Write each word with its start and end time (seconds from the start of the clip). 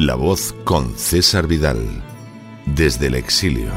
La 0.00 0.14
voz 0.14 0.54
con 0.64 0.96
César 0.96 1.46
Vidal, 1.46 1.76
desde 2.64 3.08
el 3.08 3.16
exilio. 3.16 3.68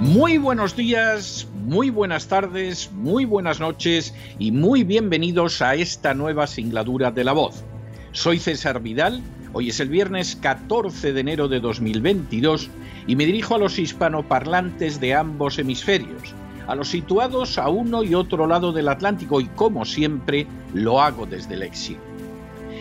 Muy 0.00 0.36
buenos 0.36 0.76
días, 0.76 1.48
muy 1.54 1.88
buenas 1.88 2.28
tardes, 2.28 2.92
muy 2.92 3.24
buenas 3.24 3.60
noches 3.60 4.12
y 4.38 4.52
muy 4.52 4.84
bienvenidos 4.84 5.62
a 5.62 5.74
esta 5.74 6.12
nueva 6.12 6.46
singladura 6.46 7.12
de 7.12 7.24
La 7.24 7.32
voz. 7.32 7.64
Soy 8.12 8.40
César 8.40 8.82
Vidal, 8.82 9.22
hoy 9.54 9.70
es 9.70 9.80
el 9.80 9.88
viernes 9.88 10.36
14 10.36 11.14
de 11.14 11.20
enero 11.20 11.48
de 11.48 11.60
2022 11.60 12.68
y 13.06 13.16
me 13.16 13.24
dirijo 13.24 13.54
a 13.54 13.58
los 13.58 13.78
hispanoparlantes 13.78 15.00
de 15.00 15.14
ambos 15.14 15.58
hemisferios 15.58 16.34
a 16.66 16.74
los 16.74 16.88
situados 16.88 17.58
a 17.58 17.68
uno 17.68 18.02
y 18.02 18.14
otro 18.14 18.46
lado 18.46 18.72
del 18.72 18.88
Atlántico 18.88 19.40
y 19.40 19.46
como 19.46 19.84
siempre 19.84 20.46
lo 20.74 21.00
hago 21.00 21.26
desde 21.26 21.54
el 21.54 21.62
exilio. 21.62 22.00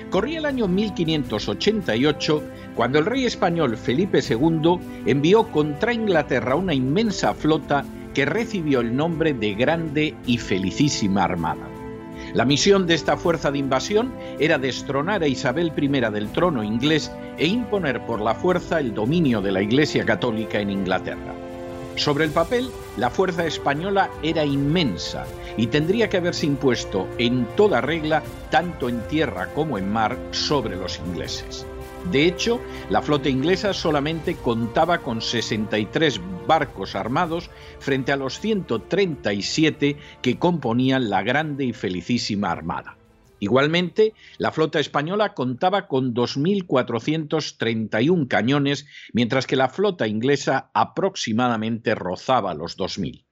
Corría 0.10 0.40
el 0.40 0.46
año 0.46 0.68
1588 0.68 2.44
cuando 2.76 3.00
el 3.00 3.06
rey 3.06 3.26
español 3.26 3.78
Felipe 3.78 4.20
II 4.28 4.80
envió 5.06 5.44
contra 5.52 5.94
Inglaterra 5.94 6.56
una 6.56 6.74
inmensa 6.74 7.34
flota 7.34 7.84
que 8.14 8.26
recibió 8.26 8.80
el 8.80 8.96
nombre 8.96 9.34
de 9.34 9.54
Grande 9.56 10.16
y 10.26 10.38
Felicísima 10.38 11.24
Armada. 11.24 11.68
La 12.34 12.46
misión 12.46 12.88
de 12.88 12.96
esta 12.96 13.18
fuerza 13.18 13.52
de 13.52 13.60
invasión 13.60 14.14
era 14.40 14.58
destronar 14.58 15.24
a 15.24 15.28
Isabel 15.28 15.72
I 15.78 15.88
del 15.88 16.30
trono 16.32 16.64
inglés 16.64 17.12
e 17.38 17.48
imponer 17.48 18.06
por 18.06 18.22
la 18.22 18.36
fuerza 18.36 18.80
el 18.80 18.94
dominio 18.94 19.42
de 19.42 19.52
la 19.52 19.62
Iglesia 19.62 20.06
Católica 20.06 20.60
en 20.60 20.70
Inglaterra. 20.70 21.45
Sobre 21.96 22.26
el 22.26 22.32
papel, 22.32 22.70
la 22.98 23.10
fuerza 23.10 23.46
española 23.46 24.10
era 24.22 24.44
inmensa 24.44 25.26
y 25.56 25.68
tendría 25.68 26.10
que 26.10 26.18
haberse 26.18 26.46
impuesto 26.46 27.08
en 27.18 27.46
toda 27.56 27.80
regla, 27.80 28.22
tanto 28.52 28.90
en 28.90 29.00
tierra 29.08 29.54
como 29.54 29.78
en 29.78 29.92
mar, 29.92 30.18
sobre 30.32 30.76
los 30.76 31.00
ingleses. 31.00 31.66
De 32.12 32.26
hecho, 32.26 32.60
la 32.90 33.02
flota 33.02 33.30
inglesa 33.30 33.74
solamente 33.74 34.36
contaba 34.36 35.00
con 35.00 35.22
63 35.22 36.20
barcos 36.46 36.96
armados 36.96 37.50
frente 37.80 38.12
a 38.12 38.18
los 38.18 38.40
137 38.40 39.98
que 40.22 40.38
componían 40.38 41.10
la 41.10 41.24
grande 41.24 41.66
y 41.66 41.74
felicísima 41.74 42.52
armada. 42.52 42.98
Igualmente, 43.46 44.14
la 44.40 44.52
flota 44.52 44.80
española 44.80 45.36
contaba 45.36 45.88
con 45.88 46.16
2.431 46.16 48.28
cañones, 48.28 48.88
mientras 49.14 49.46
que 49.46 49.56
la 49.56 49.70
flota 49.70 50.08
inglesa 50.08 50.72
aproximadamente 50.74 51.94
rozaba 51.94 52.56
los 52.56 52.76
2.000. 52.76 53.24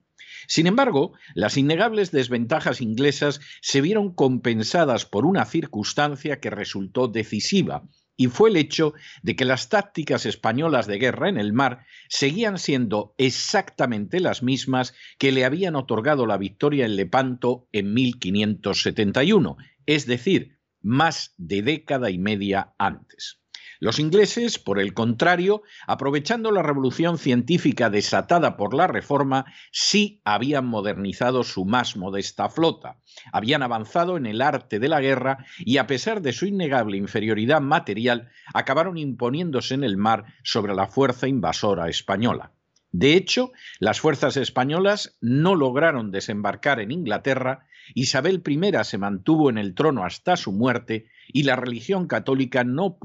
Sin 0.45 0.67
embargo, 0.67 1.13
las 1.33 1.57
innegables 1.57 2.11
desventajas 2.11 2.79
inglesas 2.79 3.41
se 3.61 3.81
vieron 3.81 4.13
compensadas 4.13 5.07
por 5.07 5.25
una 5.25 5.45
circunstancia 5.45 6.39
que 6.39 6.51
resultó 6.51 7.07
decisiva, 7.07 7.81
y 8.15 8.27
fue 8.27 8.51
el 8.51 8.57
hecho 8.57 8.93
de 9.23 9.35
que 9.35 9.45
las 9.45 9.69
tácticas 9.69 10.27
españolas 10.27 10.85
de 10.85 10.99
guerra 10.99 11.29
en 11.29 11.39
el 11.39 11.53
mar 11.53 11.87
seguían 12.07 12.59
siendo 12.59 13.15
exactamente 13.17 14.19
las 14.19 14.43
mismas 14.43 14.93
que 15.17 15.31
le 15.31 15.45
habían 15.45 15.75
otorgado 15.75 16.27
la 16.27 16.37
victoria 16.37 16.85
en 16.85 16.97
Lepanto 16.97 17.67
en 17.71 17.95
1571, 17.95 19.57
es 19.85 20.05
decir, 20.05 20.59
más 20.81 21.33
de 21.37 21.61
década 21.61 22.09
y 22.09 22.17
media 22.17 22.73
antes. 22.77 23.43
Los 23.79 23.99
ingleses, 23.99 24.59
por 24.59 24.79
el 24.79 24.93
contrario, 24.93 25.61
aprovechando 25.87 26.51
la 26.51 26.61
revolución 26.61 27.17
científica 27.17 27.89
desatada 27.89 28.55
por 28.55 28.73
la 28.73 28.87
Reforma, 28.87 29.45
sí 29.73 30.21
habían 30.23 30.65
modernizado 30.67 31.43
su 31.43 31.65
más 31.65 31.97
modesta 31.97 32.47
flota, 32.47 33.01
habían 33.33 33.61
avanzado 33.61 34.15
en 34.15 34.25
el 34.25 34.41
arte 34.41 34.79
de 34.79 34.87
la 34.87 35.01
guerra 35.01 35.45
y, 35.59 35.79
a 35.79 35.87
pesar 35.87 36.21
de 36.21 36.31
su 36.31 36.45
innegable 36.45 36.95
inferioridad 36.95 37.59
material, 37.59 38.29
acabaron 38.53 38.97
imponiéndose 38.97 39.73
en 39.73 39.83
el 39.83 39.97
mar 39.97 40.25
sobre 40.43 40.75
la 40.75 40.87
fuerza 40.87 41.27
invasora 41.27 41.89
española. 41.89 42.53
De 42.93 43.15
hecho, 43.15 43.51
las 43.79 43.99
fuerzas 43.99 44.37
españolas 44.37 45.17
no 45.19 45.55
lograron 45.55 46.11
desembarcar 46.11 46.79
en 46.79 46.91
Inglaterra, 46.91 47.65
Isabel 47.93 48.41
I 48.45 48.59
se 48.83 48.97
mantuvo 48.97 49.49
en 49.49 49.57
el 49.57 49.75
trono 49.75 50.05
hasta 50.05 50.35
su 50.37 50.51
muerte 50.51 51.05
y 51.27 51.43
la 51.43 51.55
religión 51.55 52.07
católica 52.07 52.63
no, 52.63 52.97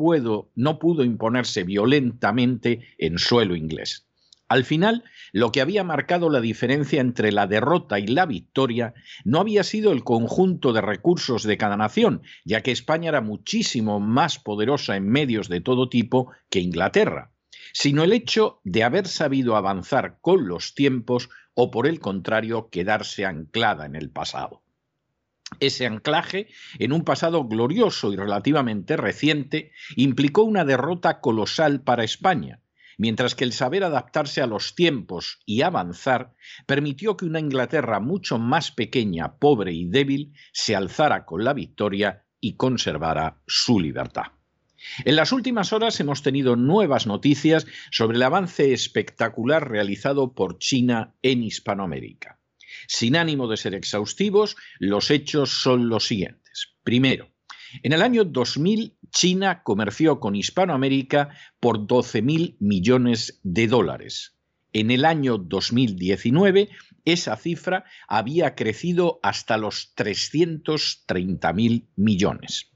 no 0.54 0.78
pudo 0.78 1.04
imponerse 1.04 1.64
violentamente 1.64 2.80
en 2.98 3.18
suelo 3.18 3.56
inglés. 3.56 4.06
Al 4.48 4.64
final, 4.64 5.04
lo 5.32 5.52
que 5.52 5.60
había 5.60 5.84
marcado 5.84 6.30
la 6.30 6.40
diferencia 6.40 7.02
entre 7.02 7.32
la 7.32 7.46
derrota 7.46 7.98
y 7.98 8.06
la 8.06 8.24
victoria 8.24 8.94
no 9.24 9.40
había 9.40 9.62
sido 9.62 9.92
el 9.92 10.04
conjunto 10.04 10.72
de 10.72 10.80
recursos 10.80 11.42
de 11.42 11.58
cada 11.58 11.76
nación, 11.76 12.22
ya 12.44 12.62
que 12.62 12.72
España 12.72 13.10
era 13.10 13.20
muchísimo 13.20 14.00
más 14.00 14.38
poderosa 14.38 14.96
en 14.96 15.06
medios 15.06 15.48
de 15.48 15.60
todo 15.60 15.90
tipo 15.90 16.32
que 16.48 16.60
Inglaterra 16.60 17.32
sino 17.72 18.02
el 18.02 18.12
hecho 18.12 18.60
de 18.64 18.82
haber 18.82 19.06
sabido 19.06 19.56
avanzar 19.56 20.18
con 20.20 20.48
los 20.48 20.74
tiempos 20.74 21.28
o 21.54 21.70
por 21.70 21.86
el 21.86 22.00
contrario 22.00 22.70
quedarse 22.70 23.26
anclada 23.26 23.86
en 23.86 23.96
el 23.96 24.10
pasado. 24.10 24.62
Ese 25.60 25.86
anclaje, 25.86 26.48
en 26.78 26.92
un 26.92 27.02
pasado 27.02 27.44
glorioso 27.44 28.12
y 28.12 28.16
relativamente 28.16 28.96
reciente, 28.96 29.72
implicó 29.96 30.42
una 30.42 30.64
derrota 30.64 31.20
colosal 31.20 31.82
para 31.82 32.04
España, 32.04 32.60
mientras 32.96 33.34
que 33.34 33.44
el 33.44 33.52
saber 33.52 33.84
adaptarse 33.84 34.42
a 34.42 34.46
los 34.46 34.74
tiempos 34.74 35.40
y 35.46 35.62
avanzar 35.62 36.34
permitió 36.66 37.16
que 37.16 37.24
una 37.24 37.40
Inglaterra 37.40 38.00
mucho 38.00 38.38
más 38.38 38.70
pequeña, 38.72 39.38
pobre 39.38 39.72
y 39.72 39.86
débil 39.86 40.34
se 40.52 40.76
alzara 40.76 41.24
con 41.24 41.44
la 41.44 41.54
victoria 41.54 42.24
y 42.40 42.56
conservara 42.56 43.40
su 43.46 43.80
libertad. 43.80 44.32
En 45.04 45.16
las 45.16 45.32
últimas 45.32 45.72
horas 45.72 45.98
hemos 45.98 46.22
tenido 46.22 46.54
nuevas 46.54 47.06
noticias 47.06 47.66
sobre 47.90 48.16
el 48.16 48.22
avance 48.22 48.72
espectacular 48.72 49.68
realizado 49.68 50.34
por 50.34 50.58
China 50.58 51.14
en 51.22 51.42
Hispanoamérica. 51.42 52.37
Sin 52.86 53.16
ánimo 53.16 53.48
de 53.48 53.56
ser 53.56 53.74
exhaustivos, 53.74 54.56
los 54.78 55.10
hechos 55.10 55.50
son 55.50 55.88
los 55.88 56.06
siguientes. 56.06 56.74
Primero, 56.84 57.30
en 57.82 57.92
el 57.92 58.02
año 58.02 58.24
2000, 58.24 58.96
China 59.10 59.62
comerció 59.62 60.20
con 60.20 60.34
Hispanoamérica 60.36 61.30
por 61.60 61.86
12.000 61.86 62.56
millones 62.60 63.40
de 63.42 63.66
dólares. 63.66 64.34
En 64.72 64.90
el 64.90 65.04
año 65.04 65.38
2019, 65.38 66.68
esa 67.04 67.36
cifra 67.36 67.84
había 68.06 68.54
crecido 68.54 69.18
hasta 69.22 69.56
los 69.56 69.94
330.000 69.96 71.86
millones. 71.96 72.70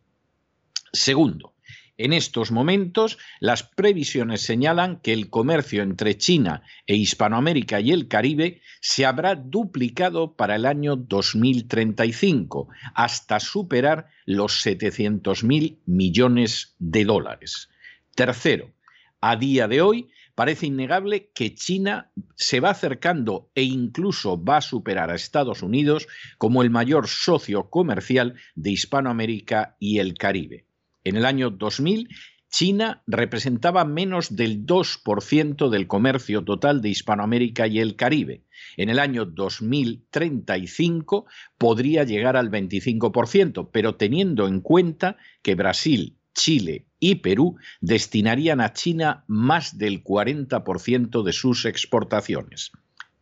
Segundo, 0.93 1.52
en 1.99 2.13
estos 2.13 2.51
momentos, 2.51 3.19
las 3.39 3.63
previsiones 3.63 4.41
señalan 4.41 5.01
que 5.01 5.13
el 5.13 5.29
comercio 5.29 5.83
entre 5.83 6.17
China 6.17 6.63
e 6.87 6.97
Hispanoamérica 6.97 7.81
y 7.81 7.93
el 7.93 8.09
Caribe 8.09 8.63
se 8.81 9.05
habrá 9.05 9.35
duplicado 9.35 10.35
para 10.35 10.57
el 10.57 10.65
año 10.65 10.97
2035, 10.97 12.69
hasta 12.95 13.41
superar 13.41 14.09
los 14.25 14.65
700.000 14.65 15.81
millones 15.85 16.75
de 16.79 17.05
dólares. 17.05 17.69
Tercero, 18.15 18.73
a 19.21 19.37
día 19.37 19.69
de 19.69 19.83
hoy, 19.83 20.09
parece 20.35 20.67
innegable 20.67 21.31
que 21.35 21.55
China 21.55 22.11
se 22.37 22.61
va 22.61 22.71
acercando 22.71 23.51
e 23.55 23.65
incluso 23.65 24.43
va 24.43 24.57
a 24.57 24.63
superar 24.63 25.11
a 25.11 25.15
Estados 25.15 25.63
Unidos 25.63 26.09
como 26.39 26.63
el 26.63 26.71
mayor 26.71 27.07
socio 27.07 27.69
comercial 27.69 28.35
de 28.55 28.71
Hispanoamérica 28.71 29.77
y 29.79 29.99
el 29.99 30.15
Caribe. 30.15 30.67
En 31.05 31.17
el 31.17 31.25
año 31.25 31.51
2000, 31.51 32.09
China 32.51 33.03
representaba 33.07 33.87
menos 33.87 34.37
del 34.37 34.67
2% 34.67 35.71
del 35.71 35.87
comercio 35.87 36.45
total 36.45 36.83
de 36.83 36.91
Hispanoamérica 36.91 37.67
y 37.67 37.81
el 37.81 37.97
Caribe. 37.97 38.45
En 38.77 38.91
el 38.91 38.99
año 38.99 39.25
2035 39.25 41.25
podría 41.57 42.05
llegar 42.05 42.37
al 42.37 42.51
25%, 42.51 43.71
pero 43.73 43.97
teniendo 43.97 44.47
en 44.47 44.61
cuenta 44.61 45.17
que 45.41 45.55
Brasil 45.55 46.19
Chile 46.35 46.87
y 47.01 47.17
Perú 47.17 47.57
destinarían 47.81 48.61
a 48.61 48.73
China 48.73 49.25
más 49.27 49.79
del 49.79 50.05
40% 50.05 51.23
de 51.23 51.33
sus 51.33 51.65
exportaciones. 51.65 52.73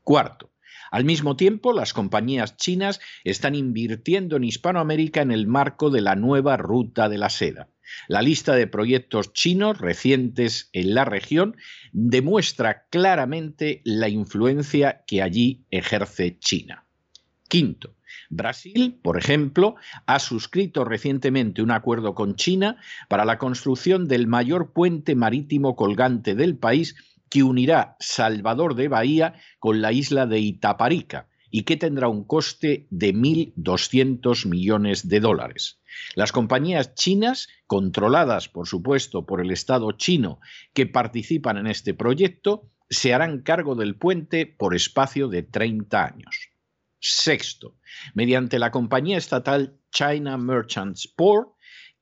Cuarto, 0.03 0.50
al 0.91 1.05
mismo 1.05 1.37
tiempo, 1.37 1.73
las 1.73 1.93
compañías 1.93 2.57
chinas 2.57 3.01
están 3.25 3.55
invirtiendo 3.55 4.37
en 4.37 4.45
Hispanoamérica 4.45 5.23
en 5.23 5.31
el 5.31 5.47
marco 5.47 5.91
de 5.91 6.01
la 6.01 6.17
nueva 6.17 6.57
ruta 6.57 7.09
de 7.09 7.19
la 7.19 7.31
seda. 7.31 7.69
La 8.09 8.23
lista 8.23 8.55
de 8.55 8.67
proyectos 8.67 9.33
chinos 9.33 9.79
recientes 9.79 10.69
en 10.73 10.95
la 10.95 11.05
región 11.05 11.57
demuestra 11.93 12.87
claramente 12.89 13.83
la 13.85 14.09
influencia 14.09 15.05
que 15.07 15.23
allí 15.23 15.65
ejerce 15.71 16.39
China. 16.39 16.85
Quinto, 17.49 17.97
Brasil, 18.29 18.99
por 19.03 19.19
ejemplo, 19.19 19.75
ha 20.07 20.21
suscrito 20.21 20.85
recientemente 20.85 21.63
un 21.63 21.73
acuerdo 21.73 22.15
con 22.15 22.37
China 22.37 22.77
para 23.09 23.25
la 23.25 23.39
construcción 23.39 24.07
del 24.07 24.29
mayor 24.29 24.73
puente 24.73 25.17
marítimo 25.17 25.75
colgante 25.75 26.37
del 26.37 26.57
país 26.57 26.95
que 27.31 27.43
unirá 27.43 27.97
Salvador 28.01 28.75
de 28.75 28.89
Bahía 28.89 29.35
con 29.59 29.81
la 29.81 29.93
isla 29.93 30.27
de 30.27 30.41
Itaparica 30.41 31.29
y 31.51 31.63
que 31.63 31.77
tendrá 31.77 32.09
un 32.09 32.25
coste 32.25 32.87
de 32.91 33.15
1.200 33.15 34.47
millones 34.47 35.09
de 35.09 35.21
dólares. 35.21 35.81
Las 36.15 36.33
compañías 36.33 36.95
chinas, 36.95 37.49
controladas 37.67 38.49
por 38.49 38.69
supuesto 38.69 39.27
por 39.27 39.41
el 39.41 39.51
Estado 39.51 39.91
chino 39.93 40.41
que 40.75 40.87
participan 40.87 41.57
en 41.57 41.67
este 41.67 41.95
proyecto, 41.95 42.71
se 42.89 43.15
harán 43.15 43.43
cargo 43.43 43.75
del 43.75 43.97
puente 43.97 44.47
por 44.47 44.75
espacio 44.75 45.29
de 45.29 45.43
30 45.43 46.05
años. 46.05 46.51
Sexto, 47.01 47.77
mediante 48.15 48.59
la 48.59 48.71
compañía 48.71 49.17
estatal 49.17 49.79
China 49.91 50.37
Merchants 50.37 51.09
Port, 51.09 51.51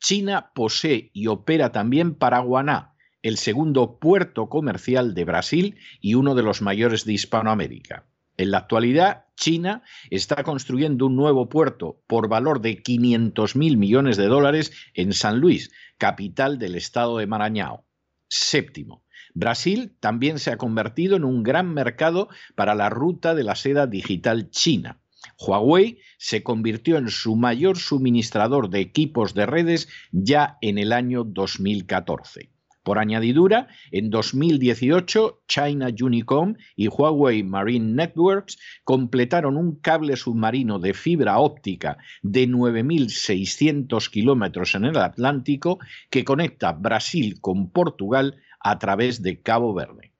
China 0.00 0.50
posee 0.54 1.10
y 1.12 1.26
opera 1.26 1.72
también 1.72 2.14
Paraguaná, 2.14 2.96
el 3.22 3.36
segundo 3.36 3.98
puerto 3.98 4.48
comercial 4.48 5.14
de 5.14 5.24
Brasil 5.24 5.76
y 6.00 6.14
uno 6.14 6.34
de 6.34 6.42
los 6.42 6.62
mayores 6.62 7.04
de 7.04 7.14
Hispanoamérica. 7.14 8.06
En 8.36 8.52
la 8.52 8.58
actualidad, 8.58 9.26
China 9.36 9.82
está 10.10 10.44
construyendo 10.44 11.06
un 11.06 11.16
nuevo 11.16 11.48
puerto 11.48 12.02
por 12.06 12.28
valor 12.28 12.60
de 12.60 12.82
500 12.82 13.56
mil 13.56 13.76
millones 13.76 14.16
de 14.16 14.26
dólares 14.26 14.72
en 14.94 15.12
San 15.12 15.40
Luis, 15.40 15.72
capital 15.98 16.58
del 16.58 16.76
estado 16.76 17.18
de 17.18 17.26
Maranhão. 17.26 17.82
Séptimo, 18.28 19.04
Brasil 19.34 19.96
también 20.00 20.38
se 20.38 20.52
ha 20.52 20.56
convertido 20.56 21.16
en 21.16 21.24
un 21.24 21.42
gran 21.42 21.74
mercado 21.74 22.28
para 22.54 22.74
la 22.74 22.90
ruta 22.90 23.34
de 23.34 23.44
la 23.44 23.56
seda 23.56 23.86
digital 23.86 24.50
china. 24.50 25.00
Huawei 25.38 25.98
se 26.18 26.42
convirtió 26.42 26.96
en 26.96 27.08
su 27.08 27.36
mayor 27.36 27.78
suministrador 27.78 28.70
de 28.70 28.80
equipos 28.80 29.34
de 29.34 29.46
redes 29.46 29.88
ya 30.12 30.58
en 30.60 30.78
el 30.78 30.92
año 30.92 31.24
2014. 31.24 32.50
Por 32.88 32.98
añadidura, 32.98 33.68
en 33.90 34.08
2018, 34.08 35.42
China 35.46 35.90
Unicom 36.00 36.54
y 36.74 36.88
Huawei 36.88 37.42
Marine 37.42 37.92
Networks 37.92 38.56
completaron 38.82 39.58
un 39.58 39.76
cable 39.76 40.16
submarino 40.16 40.78
de 40.78 40.94
fibra 40.94 41.38
óptica 41.38 41.98
de 42.22 42.48
9.600 42.48 44.08
kilómetros 44.08 44.74
en 44.74 44.86
el 44.86 44.96
Atlántico 44.96 45.78
que 46.08 46.24
conecta 46.24 46.72
Brasil 46.72 47.42
con 47.42 47.68
Portugal 47.72 48.40
a 48.58 48.78
través 48.78 49.20
de 49.20 49.42
Cabo 49.42 49.74
Verde. 49.74 50.14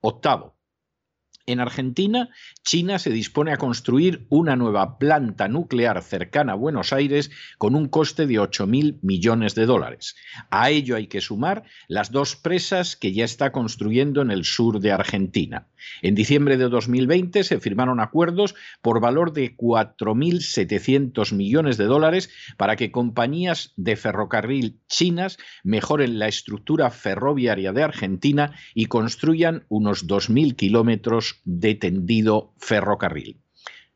Octavo, 0.00 0.53
en 1.46 1.60
Argentina, 1.60 2.30
China 2.62 2.98
se 2.98 3.10
dispone 3.10 3.52
a 3.52 3.56
construir 3.56 4.26
una 4.28 4.56
nueva 4.56 4.98
planta 4.98 5.48
nuclear 5.48 6.02
cercana 6.02 6.52
a 6.52 6.56
Buenos 6.56 6.92
Aires 6.92 7.30
con 7.58 7.74
un 7.74 7.88
coste 7.88 8.26
de 8.26 8.34
8.000 8.34 8.98
millones 9.02 9.54
de 9.54 9.66
dólares. 9.66 10.16
A 10.50 10.70
ello 10.70 10.96
hay 10.96 11.06
que 11.06 11.20
sumar 11.20 11.64
las 11.88 12.10
dos 12.10 12.36
presas 12.36 12.96
que 12.96 13.12
ya 13.12 13.24
está 13.24 13.52
construyendo 13.52 14.22
en 14.22 14.30
el 14.30 14.44
sur 14.44 14.80
de 14.80 14.92
Argentina. 14.92 15.66
En 16.02 16.14
diciembre 16.14 16.56
de 16.56 16.68
2020 16.68 17.44
se 17.44 17.60
firmaron 17.60 18.00
acuerdos 18.00 18.54
por 18.82 19.00
valor 19.00 19.32
de 19.32 19.56
4.700 19.56 21.32
millones 21.32 21.76
de 21.76 21.84
dólares 21.84 22.30
para 22.56 22.76
que 22.76 22.90
compañías 22.90 23.72
de 23.76 23.96
ferrocarril 23.96 24.78
chinas 24.88 25.38
mejoren 25.62 26.18
la 26.18 26.28
estructura 26.28 26.90
ferroviaria 26.90 27.72
de 27.72 27.82
Argentina 27.82 28.54
y 28.74 28.86
construyan 28.86 29.64
unos 29.68 30.06
2.000 30.06 30.56
kilómetros 30.56 31.40
de 31.44 31.74
tendido 31.74 32.54
ferrocarril. 32.58 33.40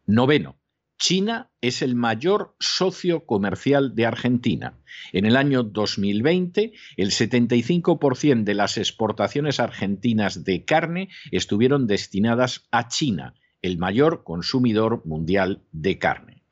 Noveno, 0.07 0.57
China 0.99 1.49
es 1.61 1.81
el 1.81 1.95
mayor 1.95 2.57
socio 2.59 3.25
comercial 3.25 3.95
de 3.95 4.05
Argentina. 4.05 4.79
En 5.13 5.27
el 5.27 5.37
año 5.37 5.63
2020, 5.63 6.73
el 6.97 7.11
75% 7.13 8.43
de 8.43 8.55
las 8.55 8.79
exportaciones 8.79 9.61
argentinas 9.61 10.43
de 10.43 10.65
carne 10.65 11.09
estuvieron 11.31 11.87
destinadas 11.87 12.67
a 12.73 12.89
China, 12.89 13.35
el 13.63 13.79
mayor 13.79 14.25
consumidor 14.25 15.03
mundial 15.07 15.63
de 15.71 15.99
carne. 15.99 16.43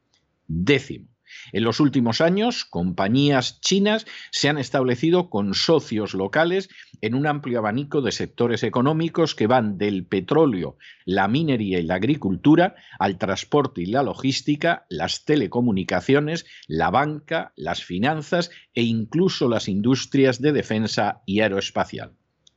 Décimo, 0.46 1.08
en 1.52 1.64
los 1.64 1.80
últimos 1.80 2.20
años, 2.20 2.64
compañías 2.64 3.60
chinas 3.60 4.06
se 4.30 4.48
han 4.48 4.58
establecido 4.58 5.30
con 5.30 5.54
socios 5.54 6.14
locales 6.14 6.68
en 7.00 7.14
un 7.14 7.26
amplio 7.26 7.58
abanico 7.58 8.02
de 8.02 8.12
sectores 8.12 8.62
económicos 8.62 9.34
que 9.34 9.46
van 9.46 9.78
del 9.78 10.06
petróleo, 10.06 10.76
la 11.04 11.28
minería 11.28 11.78
y 11.78 11.82
la 11.82 11.96
agricultura 11.96 12.74
al 12.98 13.18
transporte 13.18 13.82
y 13.82 13.86
la 13.86 14.02
logística, 14.02 14.86
las 14.88 15.24
telecomunicaciones, 15.24 16.46
la 16.66 16.90
banca, 16.90 17.52
las 17.56 17.84
finanzas 17.84 18.50
e 18.74 18.82
incluso 18.82 19.48
las 19.48 19.68
industrias 19.68 20.40
de 20.40 20.52
defensa 20.52 21.22
y 21.26 21.40
aeroespacial. 21.40 22.12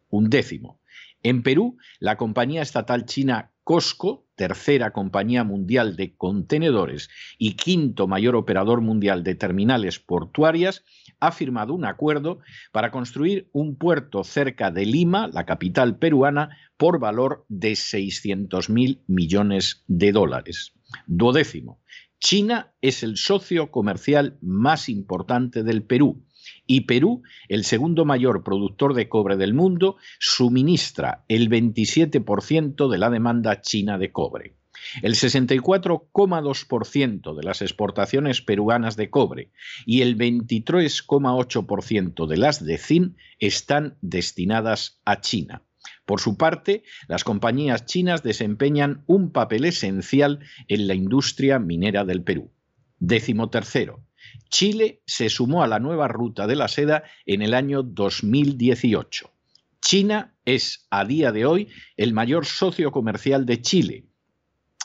Un 0.09 0.29
décimo. 0.29 0.79
En 1.21 1.43
Perú, 1.43 1.77
la 1.99 2.15
compañía 2.15 2.61
estatal 2.61 3.05
china 3.05 3.51
Costco, 3.69 4.25
tercera 4.33 4.93
compañía 4.93 5.43
mundial 5.43 5.95
de 5.95 6.15
contenedores 6.15 7.07
y 7.37 7.53
quinto 7.53 8.07
mayor 8.07 8.35
operador 8.35 8.81
mundial 8.81 9.23
de 9.23 9.35
terminales 9.35 9.99
portuarias, 9.99 10.83
ha 11.19 11.31
firmado 11.31 11.75
un 11.75 11.85
acuerdo 11.85 12.39
para 12.71 12.89
construir 12.89 13.47
un 13.51 13.75
puerto 13.75 14.23
cerca 14.23 14.71
de 14.71 14.87
Lima, 14.87 15.27
la 15.27 15.45
capital 15.45 15.99
peruana, 15.99 16.57
por 16.77 16.97
valor 16.99 17.45
de 17.47 17.75
600 17.75 18.71
mil 18.71 19.03
millones 19.05 19.83
de 19.85 20.13
dólares. 20.13 20.73
Duodécimo. 21.05 21.79
China 22.17 22.73
es 22.81 23.03
el 23.03 23.17
socio 23.17 23.69
comercial 23.69 24.39
más 24.41 24.89
importante 24.89 25.61
del 25.61 25.83
Perú 25.83 26.25
y 26.65 26.81
Perú, 26.81 27.23
el 27.47 27.63
segundo 27.63 28.05
mayor 28.05 28.43
productor 28.43 28.93
de 28.93 29.09
cobre 29.09 29.37
del 29.37 29.53
mundo, 29.53 29.97
suministra 30.19 31.23
el 31.27 31.49
27% 31.49 32.89
de 32.89 32.97
la 32.97 33.09
demanda 33.09 33.61
china 33.61 33.97
de 33.97 34.11
cobre. 34.11 34.55
El 35.01 35.15
64,2% 35.15 37.35
de 37.35 37.43
las 37.43 37.61
exportaciones 37.61 38.41
peruanas 38.41 38.95
de 38.95 39.09
cobre 39.09 39.51
y 39.85 40.01
el 40.01 40.17
23,8% 40.17 42.27
de 42.27 42.37
las 42.37 42.65
de 42.65 42.77
zinc 42.77 43.17
están 43.39 43.97
destinadas 44.01 45.01
a 45.05 45.19
China. 45.21 45.63
Por 46.05 46.19
su 46.19 46.35
parte, 46.37 46.83
las 47.07 47.23
compañías 47.23 47.85
chinas 47.85 48.21
desempeñan 48.23 49.03
un 49.05 49.31
papel 49.31 49.65
esencial 49.65 50.39
en 50.67 50.87
la 50.87 50.95
industria 50.95 51.59
minera 51.59 52.03
del 52.03 52.23
Perú. 52.23 52.51
Décimo 52.99 53.49
tercero, 53.49 54.03
Chile 54.49 55.01
se 55.05 55.29
sumó 55.29 55.63
a 55.63 55.67
la 55.67 55.79
nueva 55.79 56.07
ruta 56.07 56.47
de 56.47 56.55
la 56.55 56.67
seda 56.67 57.03
en 57.25 57.41
el 57.41 57.53
año 57.53 57.83
2018. 57.83 59.31
China 59.81 60.35
es 60.45 60.87
a 60.89 61.05
día 61.05 61.31
de 61.31 61.45
hoy 61.45 61.69
el 61.97 62.13
mayor 62.13 62.45
socio 62.45 62.91
comercial 62.91 63.45
de 63.45 63.61
Chile 63.61 64.05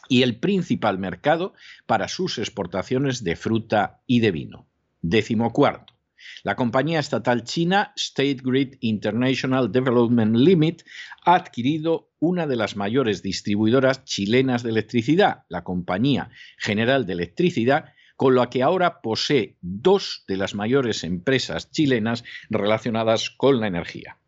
y 0.08 0.22
el 0.22 0.38
principal 0.38 0.98
mercado 0.98 1.54
para 1.86 2.08
sus 2.08 2.38
exportaciones 2.38 3.24
de 3.24 3.36
fruta 3.36 4.02
y 4.06 4.20
de 4.20 4.30
vino. 4.30 4.68
Décimo 5.00 5.52
cuarto. 5.52 5.94
La 6.42 6.56
compañía 6.56 7.00
estatal 7.00 7.44
china 7.44 7.92
State 7.96 8.38
Grid 8.42 8.76
International 8.80 9.70
Development 9.70 10.36
Limit 10.36 10.82
ha 11.24 11.34
adquirido 11.34 12.12
una 12.18 12.46
de 12.46 12.56
las 12.56 12.76
mayores 12.76 13.22
distribuidoras 13.22 14.04
chilenas 14.04 14.62
de 14.62 14.70
electricidad, 14.70 15.44
la 15.48 15.64
Compañía 15.64 16.30
General 16.58 17.06
de 17.06 17.12
Electricidad, 17.12 17.92
con 18.16 18.34
la 18.34 18.50
que 18.50 18.62
ahora 18.62 19.00
posee 19.00 19.56
dos 19.60 20.24
de 20.28 20.36
las 20.36 20.54
mayores 20.54 21.04
empresas 21.04 21.70
chilenas 21.70 22.24
relacionadas 22.48 23.30
con 23.30 23.60
la 23.60 23.66
energía. 23.66 24.18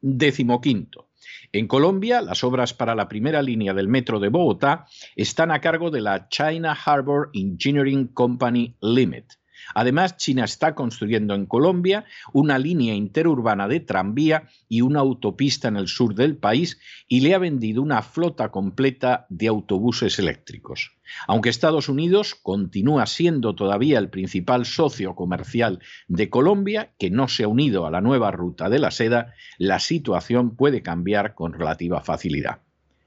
Décimo 0.00 0.60
quinto. 0.60 1.08
En 1.52 1.68
Colombia, 1.68 2.22
las 2.22 2.42
obras 2.44 2.74
para 2.74 2.94
la 2.94 3.08
primera 3.08 3.42
línea 3.42 3.74
del 3.74 3.88
metro 3.88 4.18
de 4.20 4.28
Bogotá 4.28 4.86
están 5.16 5.50
a 5.50 5.60
cargo 5.60 5.90
de 5.90 6.00
la 6.00 6.28
China 6.28 6.72
Harbor 6.72 7.30
Engineering 7.34 8.08
Company 8.08 8.76
Limited. 8.80 9.41
Además, 9.74 10.16
China 10.16 10.44
está 10.44 10.74
construyendo 10.74 11.34
en 11.34 11.46
Colombia 11.46 12.04
una 12.32 12.58
línea 12.58 12.94
interurbana 12.94 13.68
de 13.68 13.80
tranvía 13.80 14.48
y 14.68 14.80
una 14.80 15.00
autopista 15.00 15.68
en 15.68 15.76
el 15.76 15.88
sur 15.88 16.14
del 16.14 16.36
país 16.36 16.78
y 17.08 17.20
le 17.20 17.34
ha 17.34 17.38
vendido 17.38 17.82
una 17.82 18.02
flota 18.02 18.50
completa 18.50 19.26
de 19.28 19.48
autobuses 19.48 20.18
eléctricos. 20.18 20.92
Aunque 21.26 21.50
Estados 21.50 21.88
Unidos 21.88 22.34
continúa 22.34 23.06
siendo 23.06 23.54
todavía 23.54 23.98
el 23.98 24.08
principal 24.08 24.64
socio 24.64 25.14
comercial 25.14 25.80
de 26.08 26.30
Colombia, 26.30 26.92
que 26.98 27.10
no 27.10 27.28
se 27.28 27.44
ha 27.44 27.48
unido 27.48 27.86
a 27.86 27.90
la 27.90 28.00
nueva 28.00 28.30
ruta 28.30 28.68
de 28.68 28.78
la 28.78 28.90
seda, 28.90 29.34
la 29.58 29.78
situación 29.78 30.56
puede 30.56 30.82
cambiar 30.82 31.34
con 31.34 31.52
relativa 31.52 32.00
facilidad. 32.00 32.60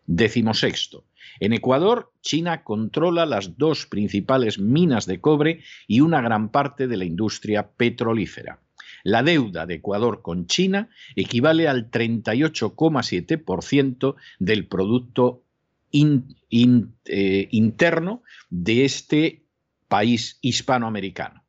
Décimo 0.08 0.54
sexto. 0.54 1.06
En 1.40 1.54
Ecuador, 1.54 2.12
China 2.22 2.64
controla 2.64 3.26
las 3.26 3.58
dos 3.58 3.86
principales 3.86 4.60
minas 4.60 5.06
de 5.06 5.22
cobre 5.22 5.62
y 5.88 6.02
una 6.02 6.20
gran 6.22 6.50
parte 6.50 6.88
de 6.88 6.98
la 6.98 7.06
industria 7.06 7.72
petrolífera. 7.72 8.60
La 9.04 9.24
deuda 9.24 9.66
de 9.66 9.76
Ecuador 9.76 10.22
con 10.22 10.48
China 10.48 10.90
equivale 11.16 11.68
al 11.68 11.90
38,7% 11.92 14.16
del 14.40 14.68
Producto 14.68 15.44
eh, 15.92 17.48
Interno 17.52 18.24
de 18.50 18.86
este 18.86 19.44
país 19.88 20.40
hispanoamericano. 20.42 21.44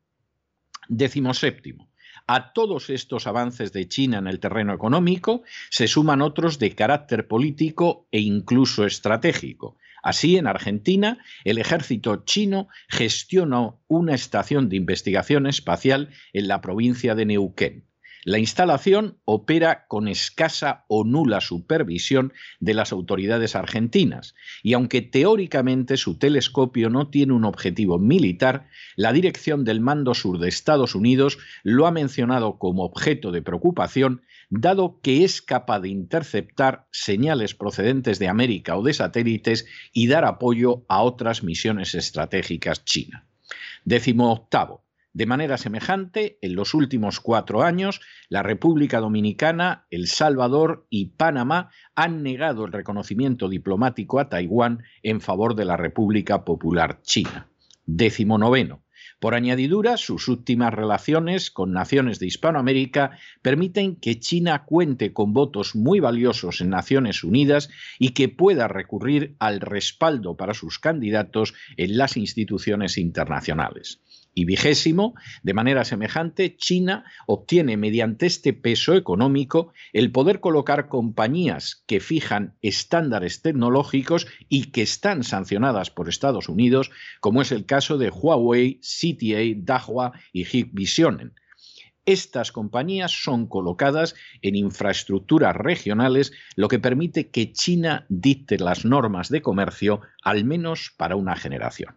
Décimo 0.87 1.33
séptimo. 1.33 1.86
A 2.29 2.51
todos 2.51 2.89
estos 2.89 3.25
avances 3.25 3.71
de 3.71 3.87
China 3.87 4.17
en 4.17 4.27
el 4.27 4.41
terreno 4.41 4.73
económico 4.73 5.43
se 5.69 5.87
suman 5.87 6.21
otros 6.21 6.59
de 6.59 6.75
carácter 6.75 7.25
político 7.25 8.05
e 8.11 8.19
incluso 8.19 8.85
estratégico. 8.85 9.77
Así, 10.03 10.35
en 10.35 10.45
Argentina, 10.45 11.19
el 11.45 11.57
ejército 11.57 12.25
chino 12.25 12.67
gestionó 12.89 13.81
una 13.87 14.13
estación 14.13 14.67
de 14.67 14.75
investigación 14.75 15.47
espacial 15.47 16.09
en 16.33 16.49
la 16.49 16.59
provincia 16.59 17.15
de 17.15 17.25
Neuquén. 17.25 17.85
La 18.27 18.39
instalación 18.39 19.19
opera 19.23 19.85
con 19.87 20.09
escasa 20.09 20.83
o 20.89 21.05
nula 21.05 21.39
supervisión 21.39 22.33
de 22.59 22.73
las 22.73 22.91
autoridades 22.91 23.55
argentinas 23.55 24.35
y 24.63 24.73
aunque 24.73 25.01
teóricamente 25.01 25.95
su 25.95 26.19
telescopio 26.19 26.89
no 26.89 27.07
tiene 27.09 27.31
un 27.31 27.45
objetivo 27.45 27.99
militar, 27.99 28.67
la 28.97 29.13
dirección 29.13 29.63
del 29.63 29.79
Mando 29.79 30.13
Sur 30.13 30.39
de 30.39 30.49
Estados 30.49 30.93
Unidos 30.93 31.37
lo 31.63 31.87
ha 31.87 31.91
mencionado 31.91 32.59
como 32.59 32.83
objeto 32.83 33.31
de 33.31 33.41
preocupación 33.41 34.23
dado 34.49 34.99
que 35.01 35.23
es 35.23 35.41
capaz 35.41 35.79
de 35.79 35.87
interceptar 35.87 36.85
señales 36.91 37.55
procedentes 37.55 38.19
de 38.19 38.27
América 38.27 38.75
o 38.75 38.83
de 38.83 38.93
satélites 38.93 39.67
y 39.93 40.07
dar 40.07 40.25
apoyo 40.25 40.83
a 40.89 41.01
otras 41.01 41.43
misiones 41.43 41.95
estratégicas 41.95 42.83
chinas. 42.83 43.23
Décimo 43.85 44.33
octavo. 44.33 44.86
De 45.17 45.25
manera 45.25 45.57
semejante, 45.57 46.37
en 46.43 46.53
los 46.53 46.75
últimos 46.75 47.19
cuatro 47.19 47.63
años, 47.63 48.01
la 48.29 48.43
República 48.43 48.99
Dominicana, 48.99 49.87
El 49.89 50.05
Salvador 50.05 50.85
y 50.91 51.05
Panamá 51.05 51.71
han 51.95 52.21
negado 52.21 52.65
el 52.65 52.71
reconocimiento 52.71 53.49
diplomático 53.49 54.19
a 54.19 54.29
Taiwán 54.29 54.83
en 55.01 55.19
favor 55.19 55.55
de 55.55 55.65
la 55.65 55.75
República 55.75 56.45
Popular 56.45 57.01
China. 57.01 57.47
Décimo 57.87 58.37
noveno. 58.37 58.83
Por 59.19 59.33
añadidura, 59.33 59.97
sus 59.97 60.27
últimas 60.27 60.71
relaciones 60.71 61.49
con 61.49 61.71
naciones 61.71 62.19
de 62.19 62.27
Hispanoamérica 62.27 63.17
permiten 63.41 63.95
que 63.95 64.19
China 64.19 64.65
cuente 64.65 65.13
con 65.13 65.33
votos 65.33 65.75
muy 65.75 65.99
valiosos 65.99 66.61
en 66.61 66.69
Naciones 66.69 67.23
Unidas 67.23 67.71
y 67.97 68.09
que 68.09 68.29
pueda 68.29 68.67
recurrir 68.67 69.35
al 69.39 69.61
respaldo 69.61 70.37
para 70.37 70.53
sus 70.53 70.77
candidatos 70.77 71.55
en 71.75 71.97
las 71.97 72.17
instituciones 72.17 72.99
internacionales 72.99 73.99
y 74.37 74.45
vigésimo, 74.45 75.15
de 75.41 75.55
manera 75.55 75.83
semejante, 75.83 76.55
China 76.57 77.05
obtiene 77.25 77.75
mediante 77.75 78.27
este 78.27 78.53
peso 78.53 78.93
económico 78.93 79.73
el 79.93 80.11
poder 80.11 80.41
colocar 80.41 80.89
compañías 80.89 81.83
que 81.87 81.99
fijan 81.99 82.53
estándares 82.61 83.41
tecnológicos 83.41 84.27
y 84.47 84.65
que 84.65 84.83
están 84.83 85.23
sancionadas 85.23 85.89
por 85.89 86.07
Estados 86.07 86.49
Unidos, 86.49 86.91
como 87.19 87.41
es 87.41 87.51
el 87.51 87.65
caso 87.65 87.97
de 87.97 88.11
Huawei, 88.11 88.79
CTA, 88.79 89.55
Dahua 89.57 90.13
y 90.31 90.45
Hikvision. 90.45 91.33
Estas 92.05 92.51
compañías 92.51 93.11
son 93.11 93.47
colocadas 93.47 94.13
en 94.43 94.55
infraestructuras 94.55 95.55
regionales, 95.55 96.31
lo 96.55 96.67
que 96.67 96.77
permite 96.77 97.31
que 97.31 97.53
China 97.53 98.05
dicte 98.07 98.59
las 98.59 98.85
normas 98.85 99.29
de 99.29 99.41
comercio 99.41 100.01
al 100.21 100.45
menos 100.45 100.93
para 100.95 101.15
una 101.15 101.35
generación. 101.35 101.95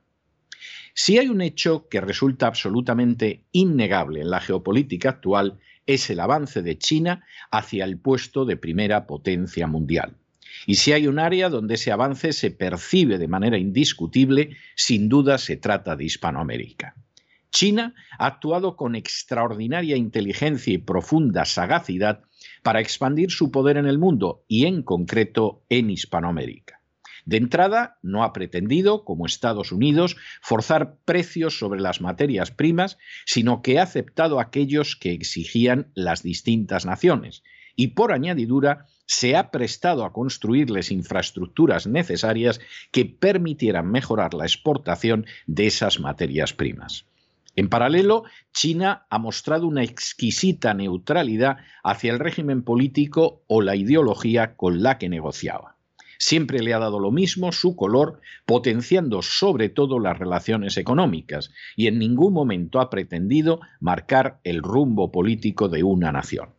Si 0.95 1.19
hay 1.19 1.29
un 1.29 1.41
hecho 1.41 1.89
que 1.89 2.01
resulta 2.01 2.47
absolutamente 2.47 3.45
innegable 3.53 4.21
en 4.21 4.31
la 4.31 4.41
geopolítica 4.41 5.11
actual, 5.11 5.59
es 5.87 6.11
el 6.11 6.21
avance 6.21 6.63
de 6.63 6.79
China 6.79 7.25
hacia 7.51 7.85
el 7.85 7.99
puesto 7.99 8.45
de 8.45 8.57
primera 8.57 9.07
potencia 9.07 9.67
mundial. 9.67 10.17
Y 10.67 10.77
si 10.77 10.93
hay 10.93 11.07
un 11.07 11.19
área 11.19 11.49
donde 11.49 11.75
ese 11.75 11.93
avance 11.93 12.33
se 12.33 12.51
percibe 12.51 13.19
de 13.19 13.29
manera 13.29 13.59
indiscutible, 13.59 14.57
sin 14.75 15.09
duda 15.09 15.39
se 15.39 15.57
trata 15.57 15.97
de 15.97 16.05
Hispanoamérica. 16.05 16.95
China 17.51 17.95
ha 18.19 18.27
actuado 18.27 18.77
con 18.77 18.95
extraordinaria 18.95 19.97
inteligencia 19.97 20.73
y 20.73 20.79
profunda 20.79 21.45
sagacidad 21.45 22.23
para 22.63 22.81
expandir 22.81 23.31
su 23.31 23.51
poder 23.51 23.77
en 23.77 23.87
el 23.87 23.99
mundo 23.99 24.45
y 24.47 24.67
en 24.67 24.83
concreto 24.83 25.65
en 25.69 25.91
Hispanoamérica. 25.91 26.80
De 27.25 27.37
entrada, 27.37 27.99
no 28.03 28.25
ha 28.25 28.33
pretendido, 28.33 29.05
como 29.05 29.27
Estados 29.27 29.73
Unidos, 29.73 30.17
forzar 30.41 30.97
precios 31.05 31.59
sobre 31.59 31.81
las 31.81 32.01
materias 32.01 32.51
primas, 32.51 32.99
sino 33.27 33.63
que 33.63 33.79
ha 33.79 33.85
aceptado 33.85 34.41
aquellos 34.41 34.97
que 34.97 35.13
exigían 35.13 35.91
las 35.95 36.23
distintas 36.23 36.87
naciones 36.87 37.43
y, 37.77 37.89
por 37.89 38.13
añadidura, 38.13 38.87
se 39.07 39.37
ha 39.37 39.51
prestado 39.51 40.05
a 40.05 40.13
construirles 40.13 40.91
infraestructuras 40.91 41.87
necesarias 41.87 42.61
que 42.93 43.07
permitieran 43.07 43.91
mejorar 43.91 44.35
la 44.35 44.45
exportación 44.45 45.27
de 45.47 45.67
esas 45.67 45.99
materias 45.99 46.53
primas. 46.53 47.07
En 47.57 47.69
paralelo, 47.69 48.25
China 48.53 49.07
ha 49.11 49.19
mostrado 49.19 49.67
una 49.67 49.83
exquisita 49.83 50.75
neutralidad 50.75 51.59
hacia 51.83 52.13
el 52.13 52.19
régimen 52.19 52.63
político 52.63 53.43
o 53.49 53.63
la 53.63 53.77
ideología 53.77 54.57
con 54.57 54.83
la 54.83 54.99
que 54.99 55.09
negociaba. 55.09 55.77
Siempre 56.23 56.61
le 56.63 56.75
ha 56.75 56.79
dado 56.79 57.01
lo 57.01 57.11
mismo 57.11 57.51
su 57.51 57.75
color, 57.77 58.21
potenciando 58.45 59.23
sobre 59.23 59.71
todo 59.71 59.99
las 59.99 60.19
relaciones 60.19 60.77
económicas, 60.77 61.51
y 61.77 61.87
en 61.87 61.99
ningún 61.99 62.35
momento 62.35 62.79
ha 62.79 62.91
pretendido 62.91 63.61
marcar 63.81 64.39
el 64.45 64.63
rumbo 64.63 65.11
político 65.11 65.71
de 65.71 65.83
una 65.83 66.13
nación. 66.13 66.51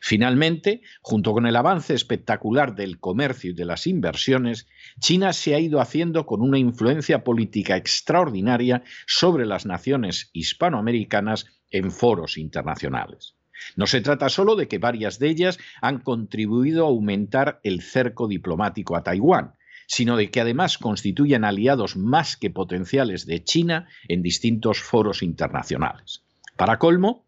Finalmente, 0.00 0.80
junto 1.02 1.34
con 1.34 1.46
el 1.46 1.56
avance 1.56 1.92
espectacular 1.92 2.74
del 2.74 3.00
comercio 3.00 3.50
y 3.50 3.54
de 3.54 3.66
las 3.66 3.86
inversiones, 3.86 4.66
China 4.98 5.34
se 5.34 5.54
ha 5.54 5.60
ido 5.60 5.82
haciendo 5.82 6.24
con 6.24 6.40
una 6.40 6.58
influencia 6.58 7.22
política 7.22 7.76
extraordinaria 7.76 8.82
sobre 9.06 9.44
las 9.44 9.66
naciones 9.66 10.30
hispanoamericanas 10.32 11.44
en 11.70 11.90
foros 11.90 12.38
internacionales. 12.38 13.34
No 13.76 13.86
se 13.86 14.00
trata 14.00 14.28
solo 14.28 14.56
de 14.56 14.68
que 14.68 14.78
varias 14.78 15.18
de 15.18 15.28
ellas 15.28 15.58
han 15.80 15.98
contribuido 15.98 16.84
a 16.84 16.88
aumentar 16.88 17.60
el 17.62 17.82
cerco 17.82 18.28
diplomático 18.28 18.96
a 18.96 19.02
Taiwán, 19.02 19.54
sino 19.86 20.16
de 20.16 20.30
que 20.30 20.40
además 20.40 20.78
constituyen 20.78 21.44
aliados 21.44 21.96
más 21.96 22.36
que 22.36 22.50
potenciales 22.50 23.26
de 23.26 23.44
China 23.44 23.88
en 24.08 24.22
distintos 24.22 24.80
foros 24.80 25.22
internacionales. 25.22 26.24
Para 26.56 26.78
colmo, 26.78 27.26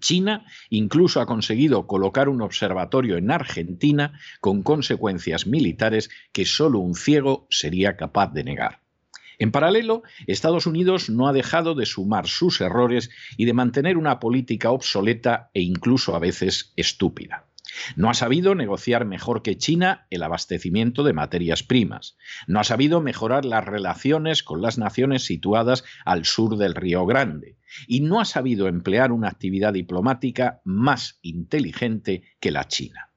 China 0.00 0.44
incluso 0.70 1.20
ha 1.20 1.26
conseguido 1.26 1.86
colocar 1.86 2.28
un 2.28 2.42
observatorio 2.42 3.16
en 3.16 3.30
Argentina 3.30 4.18
con 4.40 4.62
consecuencias 4.62 5.46
militares 5.46 6.10
que 6.32 6.44
solo 6.44 6.80
un 6.80 6.94
ciego 6.94 7.46
sería 7.50 7.96
capaz 7.96 8.32
de 8.32 8.44
negar. 8.44 8.85
En 9.38 9.50
paralelo, 9.50 10.02
Estados 10.26 10.66
Unidos 10.66 11.10
no 11.10 11.28
ha 11.28 11.32
dejado 11.32 11.74
de 11.74 11.86
sumar 11.86 12.26
sus 12.26 12.60
errores 12.60 13.10
y 13.36 13.44
de 13.44 13.52
mantener 13.52 13.96
una 13.96 14.18
política 14.18 14.70
obsoleta 14.70 15.50
e 15.54 15.62
incluso 15.62 16.14
a 16.14 16.18
veces 16.18 16.72
estúpida. 16.76 17.46
No 17.96 18.08
ha 18.10 18.14
sabido 18.14 18.54
negociar 18.54 19.04
mejor 19.04 19.42
que 19.42 19.58
China 19.58 20.06
el 20.10 20.22
abastecimiento 20.22 21.02
de 21.02 21.12
materias 21.12 21.62
primas. 21.62 22.16
No 22.46 22.60
ha 22.60 22.64
sabido 22.64 23.00
mejorar 23.00 23.44
las 23.44 23.64
relaciones 23.64 24.42
con 24.42 24.62
las 24.62 24.78
naciones 24.78 25.24
situadas 25.24 25.84
al 26.04 26.24
sur 26.24 26.56
del 26.56 26.74
Río 26.74 27.04
Grande. 27.06 27.56
Y 27.86 28.00
no 28.00 28.20
ha 28.20 28.24
sabido 28.24 28.68
emplear 28.68 29.12
una 29.12 29.28
actividad 29.28 29.72
diplomática 29.72 30.60
más 30.64 31.18
inteligente 31.22 32.22
que 32.40 32.50
la 32.50 32.66
China. 32.68 33.10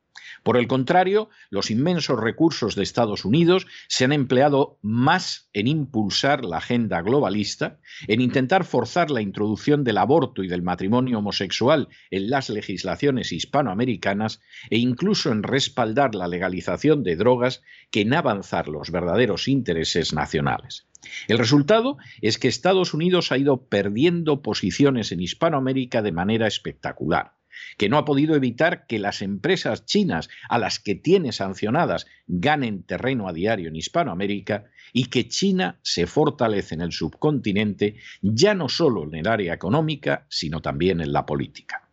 Por 0.43 0.57
el 0.57 0.67
contrario, 0.67 1.29
los 1.49 1.71
inmensos 1.71 2.19
recursos 2.19 2.75
de 2.75 2.83
Estados 2.83 3.25
Unidos 3.25 3.67
se 3.87 4.05
han 4.05 4.13
empleado 4.13 4.77
más 4.81 5.49
en 5.53 5.67
impulsar 5.67 6.45
la 6.45 6.57
agenda 6.57 7.01
globalista, 7.01 7.79
en 8.07 8.21
intentar 8.21 8.63
forzar 8.63 9.11
la 9.11 9.21
introducción 9.21 9.83
del 9.83 9.97
aborto 9.97 10.43
y 10.43 10.47
del 10.47 10.61
matrimonio 10.61 11.19
homosexual 11.19 11.89
en 12.11 12.29
las 12.29 12.49
legislaciones 12.49 13.31
hispanoamericanas 13.31 14.41
e 14.69 14.77
incluso 14.77 15.31
en 15.31 15.43
respaldar 15.43 16.15
la 16.15 16.27
legalización 16.27 17.03
de 17.03 17.15
drogas 17.15 17.61
que 17.91 18.01
en 18.01 18.13
avanzar 18.13 18.67
los 18.67 18.91
verdaderos 18.91 19.47
intereses 19.47 20.13
nacionales. 20.13 20.87
El 21.27 21.37
resultado 21.37 21.97
es 22.21 22.37
que 22.37 22.49
Estados 22.49 22.93
Unidos 22.93 23.31
ha 23.31 23.37
ido 23.37 23.65
perdiendo 23.67 24.41
posiciones 24.41 25.11
en 25.11 25.21
Hispanoamérica 25.21 26.01
de 26.01 26.11
manera 26.11 26.47
espectacular 26.47 27.38
que 27.77 27.89
no 27.89 27.97
ha 27.97 28.05
podido 28.05 28.35
evitar 28.35 28.85
que 28.87 28.99
las 28.99 29.21
empresas 29.21 29.85
chinas 29.85 30.29
a 30.49 30.57
las 30.57 30.79
que 30.79 30.95
tiene 30.95 31.31
sancionadas 31.31 32.07
ganen 32.27 32.83
terreno 32.83 33.27
a 33.27 33.33
diario 33.33 33.69
en 33.69 33.75
Hispanoamérica 33.75 34.65
y 34.93 35.05
que 35.05 35.27
China 35.27 35.79
se 35.81 36.07
fortalece 36.07 36.75
en 36.75 36.81
el 36.81 36.91
subcontinente 36.91 37.95
ya 38.21 38.53
no 38.53 38.69
solo 38.69 39.03
en 39.03 39.15
el 39.15 39.27
área 39.27 39.53
económica, 39.53 40.25
sino 40.29 40.61
también 40.61 41.01
en 41.01 41.13
la 41.13 41.25
política. 41.25 41.89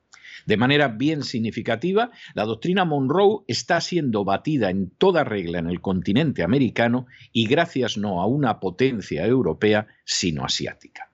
De 0.46 0.56
manera 0.56 0.86
bien 0.86 1.24
significativa, 1.24 2.12
la 2.34 2.44
doctrina 2.44 2.84
Monroe 2.84 3.40
está 3.48 3.80
siendo 3.80 4.24
batida 4.24 4.70
en 4.70 4.90
toda 4.90 5.24
regla 5.24 5.58
en 5.58 5.68
el 5.68 5.80
continente 5.80 6.44
americano 6.44 7.06
y 7.32 7.48
gracias 7.48 7.96
no 7.96 8.22
a 8.22 8.26
una 8.26 8.60
potencia 8.60 9.26
europea, 9.26 9.88
sino 10.04 10.44
asiática. 10.44 11.10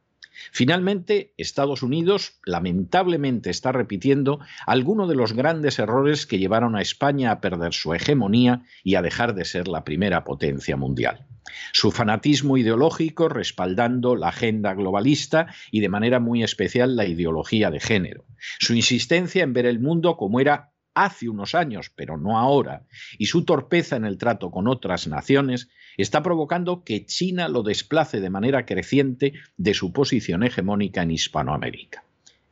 Finalmente, 0.51 1.33
Estados 1.37 1.83
Unidos 1.83 2.39
lamentablemente 2.45 3.51
está 3.51 3.73
repitiendo 3.73 4.41
algunos 4.67 5.09
de 5.09 5.15
los 5.15 5.33
grandes 5.33 5.79
errores 5.79 6.27
que 6.27 6.39
llevaron 6.39 6.77
a 6.77 6.83
España 6.83 7.31
a 7.31 7.41
perder 7.41 7.73
su 7.75 7.95
hegemonía 7.95 8.63
y 8.83 8.97
a 8.97 9.03
dejar 9.03 9.35
de 9.35 9.45
ser 9.45 9.69
la 9.69 9.85
primera 9.85 10.25
potencia 10.25 10.77
mundial. 10.77 11.27
Su 11.73 11.91
fanatismo 11.91 12.57
ideológico 12.57 13.29
respaldando 13.29 14.17
la 14.17 14.29
agenda 14.29 14.75
globalista 14.75 15.49
y 15.71 15.81
de 15.81 15.89
manera 15.89 16.21
muy 16.21 16.43
especial 16.43 16.97
la 16.97 17.07
ideología 17.07 17.71
de 17.71 17.81
género. 17.81 18.25
Su 18.59 18.75
insistencia 18.75 19.43
en 19.43 19.53
ver 19.53 19.67
el 19.67 19.81
mundo 19.81 20.17
como 20.17 20.41
era 20.41 20.72
hace 20.95 21.29
unos 21.29 21.55
años, 21.55 21.91
pero 21.95 22.17
no 22.17 22.39
ahora, 22.39 22.87
y 23.19 23.27
su 23.27 23.45
torpeza 23.45 23.97
en 23.97 24.05
el 24.05 24.19
trato 24.19 24.51
con 24.51 24.69
otras 24.69 25.07
naciones 25.07 25.69
está 25.97 26.23
provocando 26.23 26.85
que 26.85 27.07
China 27.07 27.49
lo 27.49 27.63
desplace 27.63 28.21
de 28.21 28.31
manera 28.31 28.67
creciente 28.67 29.35
de 29.57 29.75
su 29.75 29.93
posición 29.93 30.43
hegemónica 30.43 31.03
en 31.03 31.11
Hispanoamérica. 31.11 32.05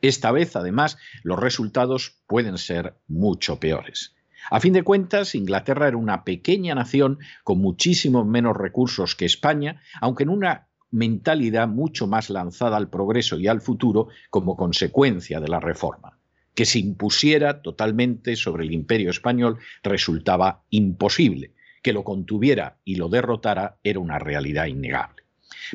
Esta 0.03 0.33
vez, 0.33 0.57
además, 0.57 0.99
los 1.23 1.39
resultados 1.39 2.23
pueden 2.27 2.57
ser 2.59 2.95
mucho 3.07 3.61
peores. 3.61 4.15
A 4.51 4.61
fin 4.61 4.73
de 4.73 4.83
cuentas, 4.83 5.35
Inglaterra 5.35 5.89
era 5.89 5.97
una 5.97 6.25
pequeña 6.25 6.75
nación 6.75 7.19
con 7.45 7.59
muchísimos 7.59 8.27
menos 8.27 8.57
recursos 8.57 9.15
que 9.15 9.27
España, 9.27 9.83
aunque 10.01 10.23
en 10.23 10.31
una 10.31 10.69
mentalidad 10.91 11.69
mucho 11.69 12.07
más 12.07 12.31
lanzada 12.31 12.77
al 12.77 12.89
progreso 12.89 13.39
y 13.39 13.47
al 13.47 13.61
futuro 13.61 14.09
como 14.31 14.57
consecuencia 14.57 15.41
de 15.41 15.49
la 15.49 15.61
reforma. 15.61 16.20
Que 16.54 16.66
se 16.66 16.78
impusiera 16.78 17.62
totalmente 17.62 18.37
sobre 18.37 18.64
el 18.64 18.73
imperio 18.73 19.11
español 19.11 19.59
resultaba 19.83 20.62
imposible, 20.71 21.52
que 21.83 21.92
lo 21.92 22.04
contuviera 22.04 22.78
y 22.85 22.97
lo 22.97 23.09
derrotara 23.09 23.78
era 23.83 24.00
una 24.00 24.19
realidad 24.19 24.66
innegable. 24.66 25.23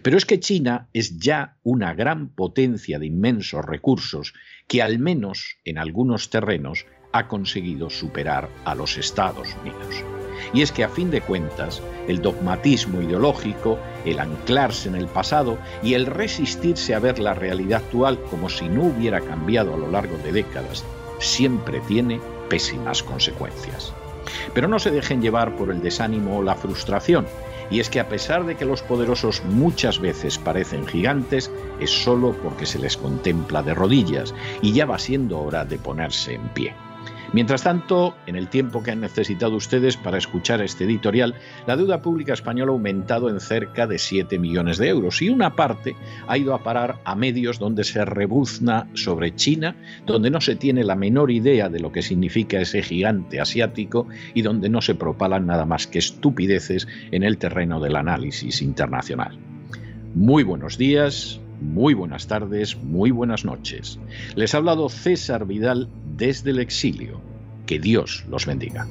Pero 0.04 0.18
es 0.18 0.26
que 0.26 0.40
China 0.40 0.90
es 0.94 1.18
ya 1.18 1.58
una 1.64 1.94
gran 1.94 2.30
potencia 2.30 3.00
de 3.00 3.08
inmensos 3.08 3.64
recursos 3.66 4.34
que 4.68 4.82
al 4.82 5.00
menos 5.00 5.58
en 5.64 5.78
algunos 5.78 6.30
terrenos 6.30 6.86
ha 7.12 7.28
conseguido 7.28 7.90
superar 7.90 8.50
a 8.66 8.76
los 8.76 8.98
Estados 8.98 9.56
Unidos. 9.62 10.25
Y 10.54 10.62
es 10.62 10.72
que 10.72 10.84
a 10.84 10.90
fin 10.90 11.12
de 11.12 11.22
cuentas, 11.22 11.82
el 12.08 12.22
dogmatismo 12.22 13.02
ideológico, 13.02 13.78
el 14.06 14.20
anclarse 14.20 14.90
en 14.90 14.96
el 14.96 15.08
pasado 15.08 15.58
y 15.84 15.94
el 15.94 16.06
resistirse 16.06 16.94
a 16.94 17.00
ver 17.00 17.20
la 17.20 17.34
realidad 17.34 17.84
actual 17.86 18.20
como 18.30 18.50
si 18.50 18.70
no 18.70 18.84
hubiera 18.84 19.22
cambiado 19.22 19.74
a 19.74 19.78
lo 19.78 19.90
largo 19.90 20.18
de 20.18 20.32
décadas, 20.32 20.84
siempre 21.20 21.80
tiene 21.88 22.20
pésimas 22.50 23.04
consecuencias. 23.04 23.94
Pero 24.54 24.68
no 24.68 24.80
se 24.80 24.92
dejen 24.92 25.22
llevar 25.22 25.56
por 25.56 25.70
el 25.70 25.82
desánimo 25.82 26.38
o 26.38 26.44
la 26.44 26.56
frustración, 26.56 27.26
y 27.70 27.80
es 27.80 27.90
que 27.90 28.00
a 28.00 28.10
pesar 28.10 28.46
de 28.46 28.56
que 28.56 28.66
los 28.66 28.82
poderosos 28.82 29.44
muchas 29.46 30.00
veces 30.00 30.38
parecen 30.38 30.88
gigantes, 30.88 31.52
es 31.80 31.90
solo 31.90 32.36
porque 32.44 32.66
se 32.66 32.80
les 32.80 32.98
contempla 32.98 33.64
de 33.64 33.74
rodillas, 33.74 34.34
y 34.62 34.74
ya 34.74 34.86
va 34.86 35.00
siendo 35.00 35.40
hora 35.40 35.66
de 35.66 35.78
ponerse 35.78 36.36
en 36.36 36.48
pie. 36.50 36.74
Mientras 37.34 37.64
tanto, 37.64 38.16
en 38.28 38.36
el 38.36 38.48
tiempo 38.48 38.84
que 38.84 38.92
han 38.92 39.02
necesitado 39.02 39.56
ustedes 39.56 39.98
para 39.98 40.18
escuchar 40.18 40.62
este 40.62 40.86
editorial, 40.86 41.36
la 41.68 41.76
deuda 41.76 42.02
pública 42.02 42.34
española 42.34 42.72
ha 42.72 42.76
aumentado 42.76 43.30
en 43.30 43.40
cerca 43.40 43.88
de 43.88 43.98
7 43.98 44.40
millones 44.40 44.78
de 44.78 44.90
euros 44.90 45.22
y 45.22 45.30
una 45.30 45.56
parte 45.56 45.96
ha 46.28 46.38
ido 46.38 46.54
a 46.54 46.64
parar 46.64 47.00
a 47.04 47.16
medios 47.16 47.60
donde 47.60 47.84
se 47.84 48.06
rebuzna 48.06 48.88
sobre 48.94 49.36
China, 49.36 49.76
donde 50.06 50.30
no 50.30 50.42
se 50.42 50.56
tiene 50.56 50.84
la 50.84 50.96
menor 50.96 51.32
idea 51.32 51.70
de 51.70 51.80
lo 51.80 51.92
que 51.92 52.02
significa 52.02 52.60
ese 52.60 52.82
gigante 52.82 53.40
asiático 53.40 54.08
y 54.34 54.42
donde 54.42 54.70
no 54.70 54.82
se 54.82 54.96
propalan 54.96 55.48
nada 55.48 55.66
más 55.66 55.88
que 55.88 56.00
estupideces 56.00 56.88
en 57.12 57.24
el 57.24 57.38
terreno 57.38 57.80
del 57.80 57.96
análisis 57.96 58.62
internacional. 58.62 59.38
Muy 60.14 60.44
buenos 60.44 60.78
días, 60.78 61.42
muy 61.62 61.94
buenas 61.94 62.28
tardes, 62.28 62.78
muy 62.78 63.12
buenas 63.12 63.46
noches. 63.46 64.00
Les 64.36 64.54
ha 64.54 64.58
hablado 64.58 64.90
César 64.90 65.46
Vidal 65.46 65.90
desde 66.16 66.52
el 66.52 66.60
exilio. 66.60 67.22
Que 67.66 67.80
Dios 67.80 68.26
los 68.28 68.46
bendiga. 68.46 68.88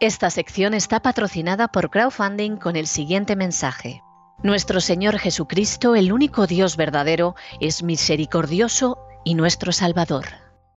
Esta 0.00 0.30
sección 0.30 0.74
está 0.74 0.98
patrocinada 1.00 1.68
por 1.68 1.88
crowdfunding 1.88 2.56
con 2.56 2.74
el 2.74 2.88
siguiente 2.88 3.36
mensaje. 3.36 4.02
Nuestro 4.42 4.80
Señor 4.80 5.16
Jesucristo, 5.18 5.94
el 5.94 6.12
único 6.12 6.48
Dios 6.48 6.76
verdadero, 6.76 7.36
es 7.60 7.84
misericordioso 7.84 8.98
y 9.24 9.36
nuestro 9.36 9.70
Salvador. 9.70 10.41